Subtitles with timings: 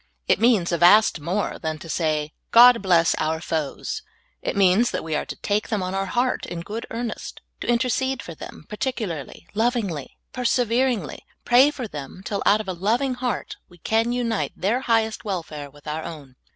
[0.27, 4.01] It means a vast more than to say, *'God bless our foes."
[4.41, 7.69] It means that we are to take them on our heart in good earnest, and
[7.69, 13.13] intercede for them, particularly, lovingly, perse veringly— pra}^ for them till out of a loving
[13.13, 16.35] heart we can unite their highest welfare with our own.